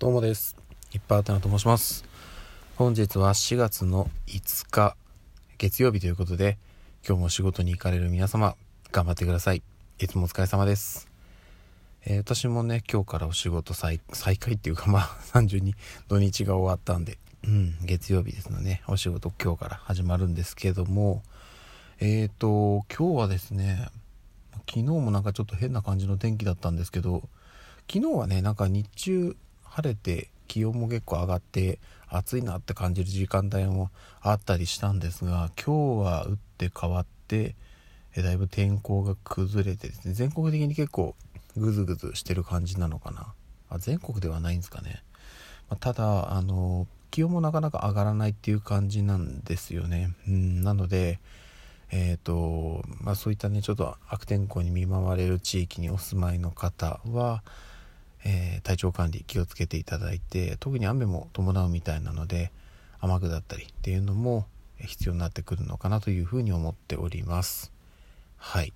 [0.00, 0.56] どうもです。
[0.94, 2.06] いっぱいあたなと申します。
[2.76, 4.96] 本日は4月の5日、
[5.58, 6.56] 月曜日ということで、
[7.06, 8.56] 今日も仕事に行かれる皆様、
[8.92, 9.62] 頑張ってください。
[9.98, 11.06] いつもお疲れ様です。
[12.06, 15.74] えー、私もね、今日からお仕事再再開っていうか、まあ、単純に
[16.08, 21.22] 土日が終わったんで、うん、月曜日ですので、ね、お仕事今日から始まるんですけども、
[21.98, 23.90] えっ、ー、と、今日はですね、
[24.66, 27.28] 昨日もなんかちょっと変な感じの天気だったんですけど、
[27.86, 29.36] 昨日はね、なんか日中、
[29.70, 31.78] 晴れて気温も結構上がって
[32.08, 37.54] 暑いなって感じる時間帯もあったりしたんですが今日は打って変わって
[38.16, 40.14] えだいぶ天候が崩れてですね。
[40.14, 41.14] 全国的に結構
[41.56, 43.32] グズグズしてる感じなのかな。
[43.68, 45.02] あ全国ではないんですかね、
[45.68, 50.12] まあ、ただあの気温もなかなか上がらないっていう感じなんですよね。
[50.26, 51.20] うんなので
[51.92, 57.42] えーとまあ、そういったねちょっと悪天候に見舞われる地域にお住まいの方は、
[58.24, 62.50] えー、体調管理気をつけていただいて特に雨も伴うみたいなので
[63.00, 64.46] 雨具だったりっていうのも
[64.78, 67.72] 必要になってくるのかなというふうに思っております。
[68.38, 68.72] はい。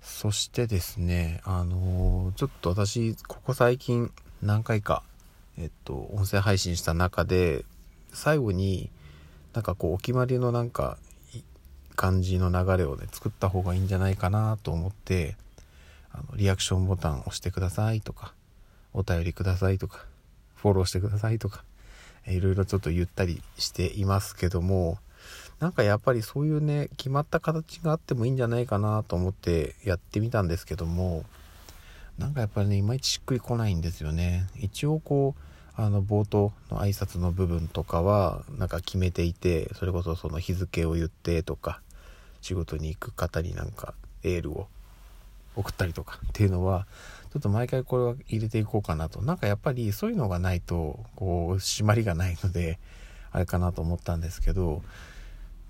[0.00, 5.02] そしてですねあのー、ちょっと私ここ最近何回か
[5.56, 7.64] えっと音声配信した中で
[8.12, 8.90] 最後に
[9.54, 10.98] なんかこうお決まりのなんか
[11.96, 15.36] 感じの流れをね作った方がいいんじゃないかなと思って
[16.12, 18.34] あのリアクションボタン押してくださいとか
[18.94, 20.04] お便りくださいとか、
[20.54, 21.62] フォローしてくださいとか、
[22.26, 24.98] いろいろちょっと言ったりしていますけども、
[25.60, 31.24] なんかやっぱりそういうね、決まった形があってもいいんじゃないかなと思ってやってみたんですけども、
[32.18, 34.46] なんかやっぱりね、いまいちしっくりこないんですよね。
[34.56, 35.40] 一応こう、
[35.76, 41.80] あの冒頭の挨拶の部分とかはなんか決めていてそれこそその日付を言ってとか
[42.42, 44.68] 仕事に行く方になんかエールを
[45.56, 46.86] 送ったりとかっていうのは
[47.34, 49.20] ちょっと毎回これは入れていこうかなと。
[49.20, 52.78] なんかやっぱりそういうのがないと、こう、締まりがないので、
[53.32, 54.84] あれかなと思ったんですけど、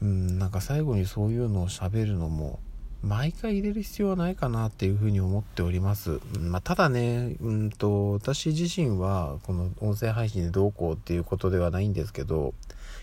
[0.03, 2.61] うん、なんか最後にそういうのを喋るのも、
[3.03, 6.21] 毎回入れる必要はないかなっていうふうに思っております。
[6.39, 12.53] まあ、ただね、うんと、私自身はこの音声配信でどうこうっていうことではないんですけど、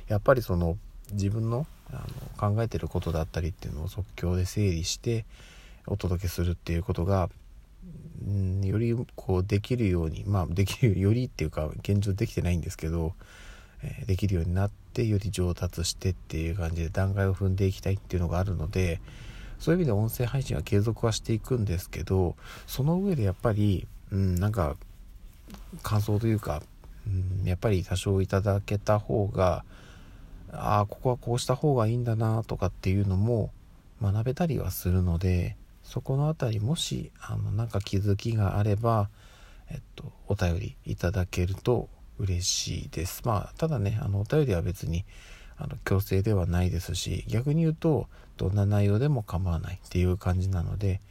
[0.08, 0.78] やっぱりその
[1.14, 2.06] 自分のあ
[2.40, 5.26] の考えてることだったりっていうのを即興で整理して
[5.88, 7.30] お届けするっていうことが
[8.28, 13.14] うん、よりこうできるようにまあできる よりっていうか現状できてないんですけど、
[13.84, 19.02] え、できるようになってより上達してっていう感じで段階を踏んでいきたいっていうのがあるので
[19.60, 22.36] そういう意味で音声配信は継続はしていくんですけど
[22.68, 24.76] その上でやっぱり、うん、なんか
[25.84, 26.62] 感想というか、
[27.08, 27.10] う
[27.44, 29.64] ん、やっぱり多少いただけた方が
[30.52, 33.52] ああここはこうした方がいいんだなとかっていうのも
[34.02, 35.56] 学べたりはするので
[35.92, 39.10] そこの辺りもしあのなんか気づきがあれば、
[39.70, 43.24] えっと、お便りいただけると嬉しいです。
[43.26, 45.04] まあ、ただね、あの、お便りは別に、
[45.58, 48.08] あの、強制ではないですし、逆に言うと、
[48.38, 51.02] どんな内容でも構わないっていう感じなので、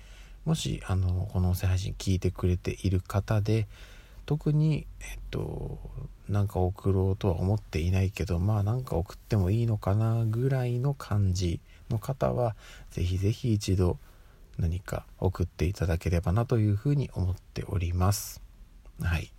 [0.45, 3.67] もし、あの、この音声配信聞いてくれている方で、
[4.25, 5.79] 特に、えっと、
[6.29, 11.61] なんか送ろうとは思っていないけど、まあなんか送ってもいいのかなぐらいの感じ
[11.91, 12.55] の方は、
[12.91, 13.99] ぜひぜひ一度、
[14.59, 18.43] 何か送っていただければなというふうに思っております。
[19.01, 19.33] はい。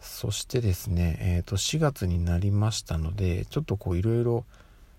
[0.00, 4.44] そしてですね、えっ、ー、と、4月になりましたので、ちょっとこういろいろ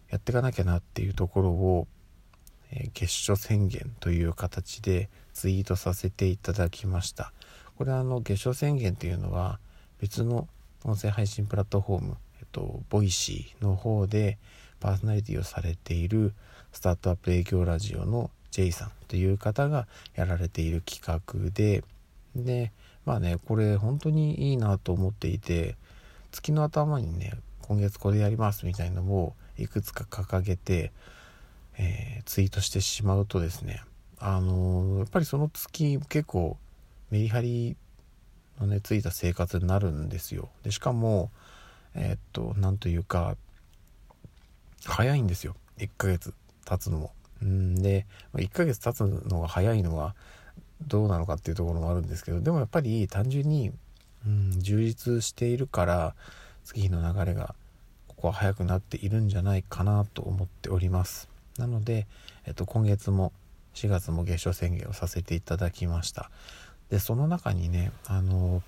[0.09, 1.87] やっていかなきゃなっていうところを、
[2.71, 7.33] えー、月初宣言という形でツイートさせていただきました。
[7.77, 9.59] これはあの、月初宣言というのは
[9.99, 10.47] 別の
[10.83, 14.37] 音声配信プラットフォーム、えっと、 Voicy の方で
[14.79, 16.33] パーソナリティをされている
[16.71, 21.83] スタートアップ営業ラジオの J さんという方がやられている企画で
[22.35, 22.71] で
[23.05, 25.75] まあねこれ本当にいいなと思っていて
[26.31, 30.91] 月の頭にね今月これやりますみたいなのをいくつか掲げて、
[31.77, 33.81] えー、ツイートしてしまうとですね
[34.19, 36.57] あのー、やっぱりその月結構
[37.09, 37.75] メリハリ
[38.59, 40.49] のねついた生活になるんですよ。
[40.63, 41.31] でしかも
[41.95, 43.35] えー、っとなんというか
[44.85, 45.55] 早いんですよ。
[45.77, 46.33] 1ヶ月
[46.65, 47.11] 経つのも。
[47.45, 50.15] んで、1ヶ月経つのが早いのは
[50.87, 53.71] どうなのかっていうところもあるんですけどでもやっぱり単純に、
[54.25, 56.15] うん、充実しているから
[56.63, 57.55] 月日の流れが
[58.07, 61.29] ここは早くなっているんじゃないかなと思っております。
[61.57, 62.05] なので、
[62.45, 63.31] えっと、今月も
[63.75, 66.29] 4月も月初宣言をさせていただきました。
[66.89, 68.61] でその中にねあの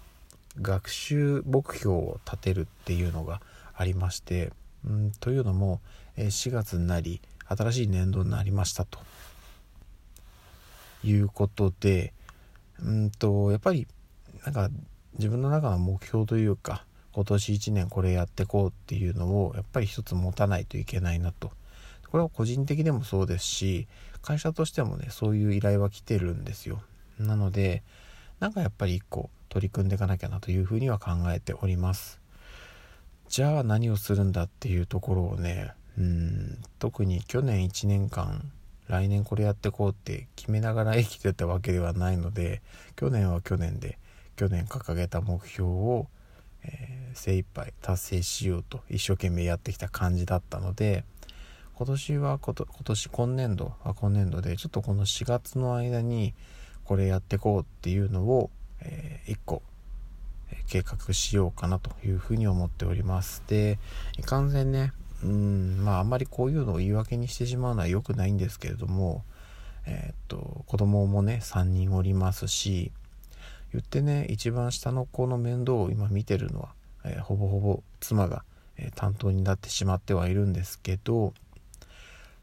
[0.62, 3.42] 学習目標を立てるっていうのが
[3.76, 4.52] ありまして
[4.86, 5.80] うんというのも
[6.18, 7.22] 4月になり
[7.56, 9.00] 新しい年度になりましたと。
[11.03, 12.13] いうことで
[12.83, 13.88] うんとやっぱり
[14.45, 14.69] なんか
[15.18, 21.51] 自分の中の目標というか今年1年これやってこうっていうのをやっぱり一つ持たないといけないなと。
[22.09, 23.88] これは個人的でもそうですし
[24.21, 26.81] 会社としてもねそういう依頼は来てるんですよ。
[27.19, 27.83] なので
[28.39, 32.19] なんかやっぱり一個取り組んでいかなきゃなというふうには考えております。
[33.30, 38.52] じゃあ何をするんだっていうところをねうん特に去年1年間
[38.88, 42.62] 来年これやってこうって決めながら生きてたわけではないので
[42.96, 43.98] 去年は去年で
[44.36, 46.08] 去年掲げた目標を、
[46.64, 51.04] えー、精一杯達成しようと一生懸命やってきた感じだったので
[51.76, 56.34] 今年は今年今年度は今年度でちょっとこの4月の間に
[56.84, 58.50] これやってこうっていうのを、
[58.82, 59.62] えー、1個
[60.68, 63.44] 計画しようかなというふうに思っております。
[63.48, 63.80] で
[64.18, 69.24] いかんせんねうんまああんまりこういうのを言い訳にしてしまうのは良くないんですけれども
[69.86, 72.92] えー、っと子供もね3人おりますし
[73.72, 76.70] 言ってね一番下の子の面倒を今見てるのは、
[77.06, 78.44] えー、ほぼほぼ妻が、
[78.78, 81.34] えー、担当になってしまってはいるんですけど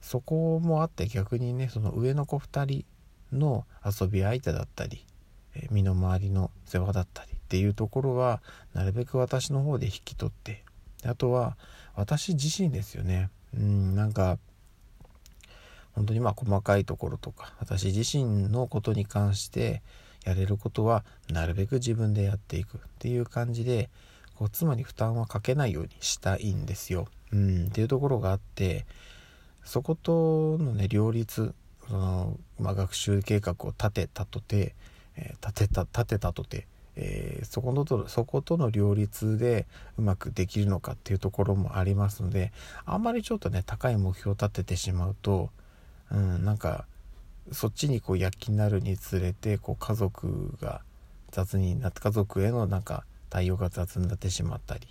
[0.01, 2.85] そこもあって逆にねその上の子2人
[3.37, 5.05] の遊び相手だったり、
[5.55, 8.41] え身の回りの世話だったりっていうところは
[8.73, 10.65] なるべく私の方で引き取って
[11.05, 11.57] あとは
[11.95, 14.39] 私自身ですよねうんなんか
[15.95, 19.83] 本当にまあ細かいところとか私自身のことに関して
[20.25, 23.91] やれることはなるべく自分でやっていくっていう感じで
[24.37, 27.09] こう妻に負担はかけないようにしたいんですよ。
[27.33, 28.87] うんっていうところがあって
[29.65, 31.55] そことのね両立
[31.89, 34.75] その、まあ、学習計画を立てたとて、
[35.17, 36.67] えー、立てた立てたとて
[37.01, 39.67] えー、そこのとそことの両立で
[39.97, 42.53] うまくできるのかっていうところもありますので
[42.85, 45.51] あんまりちょっとね高い目標を立ててしまうと、
[46.11, 46.87] うん、なんか
[47.53, 50.83] そっちにこう躍起になるにつれてこう家族が
[51.31, 54.89] 雑になって家族へのなんか対応が雑になってしまったり。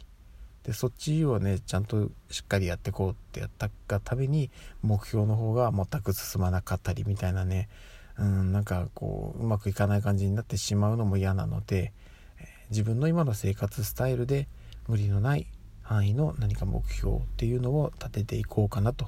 [0.63, 4.49] でそっちをねちゃんとしっかりやってこうってやったがために
[4.81, 7.69] 目標の方が全く進まなかったりみたいなね
[8.19, 11.93] うん、なんかこううまくいかない感じになってしまうのも嫌なので、
[12.69, 14.47] 自分の今の生活スタイルで
[14.87, 15.47] 無理のない
[15.83, 19.07] 範囲の何か目標っていうのを立てていこうかなと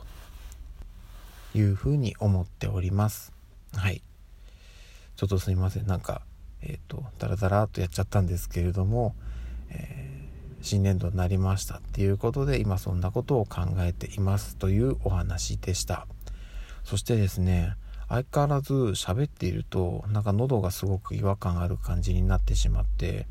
[1.53, 3.33] いうふうに思っております。
[3.73, 4.01] はい。
[5.15, 5.87] ちょっとすいません。
[5.87, 6.21] なんか、
[6.61, 9.15] えっ、ー、と、ダラダラっとやっちゃったんですけれども、
[9.69, 16.07] えー、新年度になりましたっていうことで、今そんなことを考えていますというお話でした。
[16.85, 17.75] そしてですね、
[18.09, 23.27] 相変わらず喋っているとなんか喉がすごく違和感ある感じになってしまって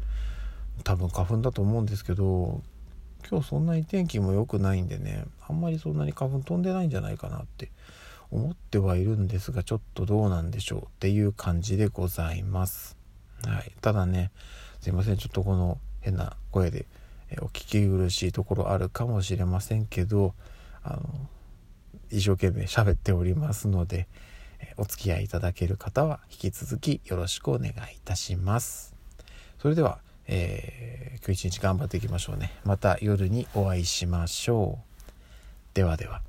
[0.85, 2.63] 多分花粉だと思うんですけど
[3.29, 7.71] 今日そんなに天気も良くないんでねあんまりそんなに花粉飛んでないんじゃないかなって
[8.31, 12.97] 思ってはいるんですがちょっとどうなんでしょうっていう感じでございます。
[13.45, 14.31] はい、ただね
[14.81, 16.87] すいませんちょっとこの変な声で
[17.41, 20.35] お聞き苦しいところあるかもしれませんけど
[20.83, 21.03] あの
[22.11, 24.09] 一生懸命喋っておりますので、
[24.77, 27.75] お付き合いいただける方は引き続きよろしくお願いい
[28.05, 28.95] たします。
[29.59, 32.53] それでは、えー、今日一日頑張っていきましょうね。
[32.65, 35.75] また夜にお会いしましょう。
[35.75, 36.23] ではでは。